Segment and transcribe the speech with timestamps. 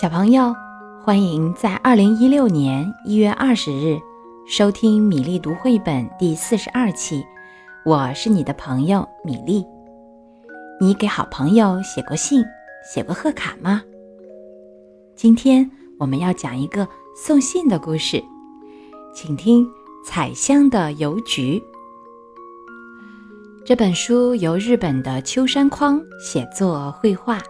[0.00, 0.54] 小朋友，
[1.02, 3.98] 欢迎在二零一六年一月二十日
[4.46, 7.26] 收听米粒读绘本第四十二期。
[7.84, 9.66] 我是你的朋友米粒。
[10.80, 12.44] 你给好朋友写过信、
[12.88, 13.82] 写过贺卡吗？
[15.16, 15.68] 今天
[15.98, 16.86] 我们要讲一个
[17.16, 18.22] 送信的故事，
[19.12, 19.66] 请听
[20.04, 21.58] 《彩香的邮局》。
[23.66, 27.42] 这本书由日本的秋山匡写作绘画。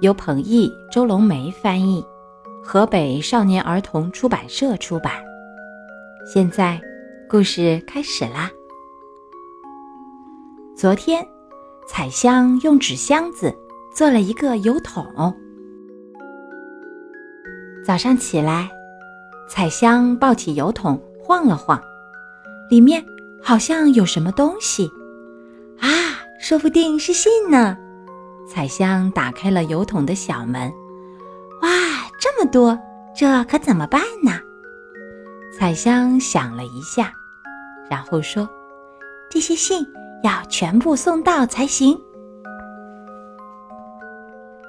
[0.00, 2.04] 由彭毅、周龙梅翻译，
[2.62, 5.12] 河北少年儿童出版社出版。
[6.26, 6.80] 现在，
[7.28, 8.50] 故事开始啦。
[10.76, 11.24] 昨天，
[11.86, 13.54] 彩香用纸箱子
[13.94, 15.06] 做了一个油桶。
[17.86, 18.68] 早上起来，
[19.48, 21.80] 彩香抱起油桶晃了晃，
[22.68, 23.04] 里面
[23.40, 24.90] 好像有什么东西。
[25.78, 25.88] 啊，
[26.40, 27.78] 说不定是信呢。
[28.46, 30.70] 彩香打开了油桶的小门，
[31.62, 31.68] 哇，
[32.20, 32.78] 这么多，
[33.16, 34.32] 这可怎么办呢？
[35.56, 37.12] 彩香想了一下，
[37.88, 38.48] 然后说
[39.30, 39.86] ：“这些信
[40.22, 41.98] 要全部送到才行。”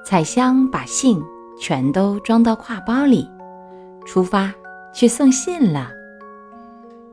[0.04, 1.20] 彩香把信
[1.60, 3.28] 全都装到挎包里，
[4.06, 4.54] 出发
[4.94, 5.90] 去送信了。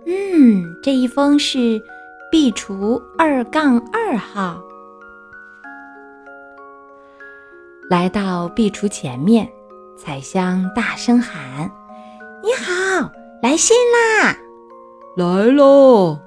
[0.06, 1.82] 嗯，这一封是
[2.32, 4.62] 壁橱二杠二号。
[7.90, 9.48] 来到壁橱前面，
[9.98, 11.70] 彩香大声喊
[12.42, 14.36] ：“你好，来信啦！”
[15.16, 16.18] 来喽！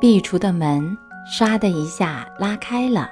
[0.00, 0.96] 壁橱的门
[1.30, 3.10] 唰的一下拉开了，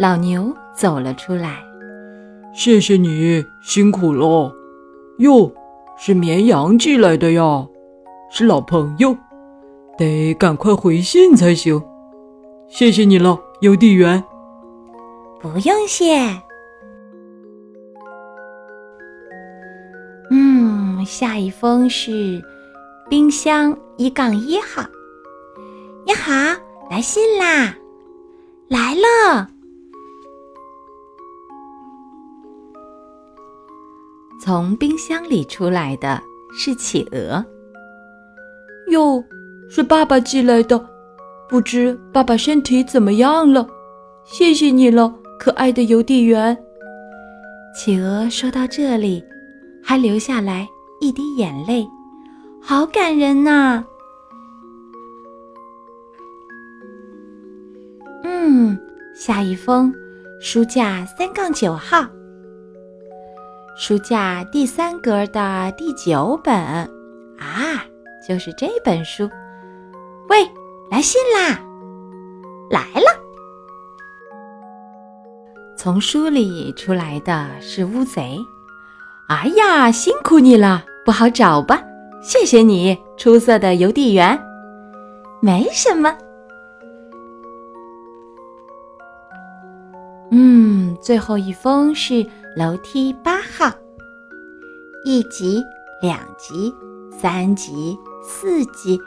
[0.00, 1.58] 老牛走了出来。
[2.52, 4.52] 谢谢你辛苦了。
[5.18, 5.52] 哟，
[5.96, 7.68] 是绵羊寄来的呀，
[8.32, 9.16] 是老朋友，
[9.96, 11.80] 得赶快回信才行。
[12.66, 13.38] 谢谢你了。
[13.60, 14.24] 邮递员，
[15.38, 16.16] 不用谢。
[20.30, 22.42] 嗯，下一封是
[23.10, 24.82] 冰箱一杠一号。
[26.06, 26.32] 你好，
[26.90, 27.76] 来信啦！
[28.68, 29.46] 来了。
[34.40, 36.18] 从冰箱里出来的
[36.56, 37.44] 是企鹅。
[38.90, 39.22] 哟，
[39.68, 40.89] 是爸爸寄来的。
[41.50, 43.66] 不知爸爸身体怎么样了？
[44.24, 46.56] 谢谢你了，可爱的邮递员。
[47.74, 49.24] 企鹅说到这里，
[49.82, 50.68] 还流下来
[51.00, 51.84] 一滴眼泪，
[52.62, 53.84] 好感人呐！
[58.22, 58.78] 嗯，
[59.12, 59.92] 下一封，
[60.40, 62.06] 书架三杠九号，
[63.76, 66.54] 书架第三格的第九本
[67.38, 67.84] 啊，
[68.28, 69.28] 就是这本书。
[70.28, 70.48] 喂。
[70.90, 71.60] 来信啦！
[72.68, 73.20] 来了。
[75.76, 78.36] 从书里出来的是乌贼。
[79.28, 81.80] 哎呀，辛苦你了，不好找吧？
[82.20, 84.38] 谢谢你，出色的邮递员。
[85.40, 86.12] 没什么。
[90.32, 93.72] 嗯，最后一封是楼梯八号。
[95.04, 95.62] 一级、
[96.02, 96.74] 两级、
[97.16, 99.00] 三级、四级，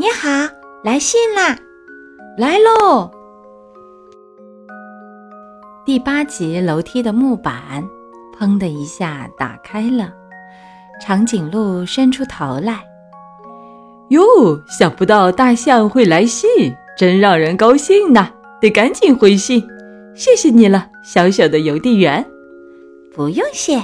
[0.00, 0.57] 你好。
[0.84, 1.58] 来信啦！
[2.36, 3.10] 来喽！
[5.84, 7.84] 第八级楼梯的木板，
[8.38, 10.12] 砰的一下打开了。
[11.00, 12.84] 长颈鹿伸出头来，
[14.10, 14.22] 哟，
[14.68, 16.48] 想不到大象会来信，
[16.96, 18.30] 真让人高兴呐！
[18.60, 19.66] 得赶紧回信，
[20.14, 22.24] 谢谢你了，小小的邮递员。
[23.12, 23.82] 不用谢。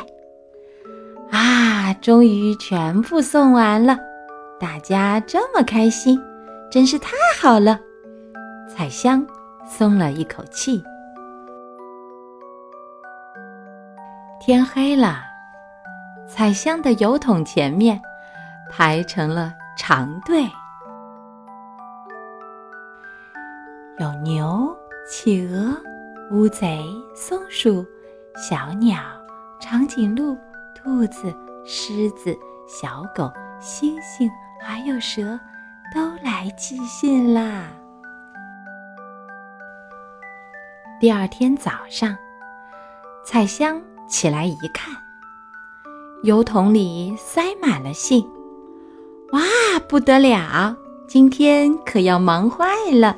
[1.33, 3.99] 啊，终于全部送完了，
[4.60, 6.21] 大家这么开心。
[6.74, 7.78] 真是太好了，
[8.68, 9.24] 彩香
[9.64, 10.82] 松了一口气。
[14.40, 15.22] 天黑了，
[16.28, 18.02] 彩香的油桶前面
[18.68, 20.50] 排成了长队，
[24.00, 24.77] 有牛、
[25.09, 25.80] 企鹅、
[26.32, 26.84] 乌贼、
[27.15, 27.86] 松鼠、
[28.34, 28.98] 小鸟、
[29.60, 30.36] 长颈鹿、
[30.74, 31.32] 兔子、
[31.65, 32.36] 狮子、
[32.66, 34.28] 小狗、猩猩，
[34.60, 35.38] 还有蛇。
[35.92, 37.65] 都来寄信啦！
[41.01, 42.16] 第二天早上，
[43.25, 44.95] 彩香起来一看，
[46.22, 48.25] 邮筒里塞满了信。
[49.33, 49.41] 哇，
[49.89, 50.77] 不得了！
[51.07, 53.16] 今天可要忙坏了。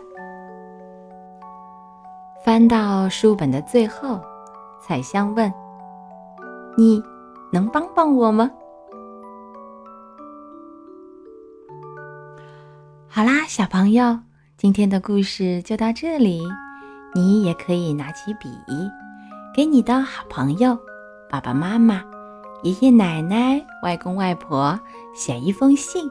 [2.45, 4.21] 翻到书本的最后，
[4.81, 5.53] 彩香问
[6.77, 7.03] ：“你
[7.53, 8.51] 能帮帮我吗？”
[13.17, 14.19] 好啦，小朋友，
[14.59, 16.43] 今天的故事就到这里。
[17.15, 18.47] 你也可以拿起笔，
[19.55, 20.79] 给你的好朋友、
[21.27, 22.05] 爸爸妈妈、
[22.63, 24.79] 爷爷奶奶、外公外婆
[25.15, 26.07] 写一封信，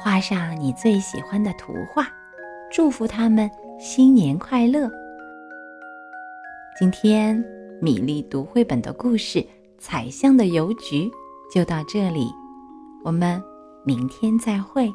[0.00, 2.06] 画上你最喜欢的图画，
[2.70, 3.50] 祝福他们
[3.80, 4.88] 新年快乐。
[6.78, 7.36] 今天
[7.82, 9.40] 米粒读绘本的故事
[9.80, 11.10] 《彩象的邮局》
[11.52, 12.28] 就到这里，
[13.04, 13.42] 我们
[13.84, 14.88] 明天再会。